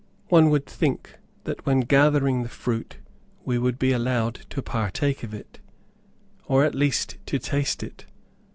[0.29, 2.97] One would think that when gathering the fruit
[3.45, 5.59] we would be allowed to partake of it,
[6.47, 8.07] or at least to taste it.